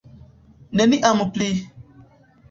Neniam 0.79 1.21
pli. 1.35 1.49